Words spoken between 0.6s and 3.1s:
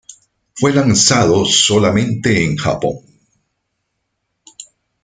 lanzado solamente en Japón.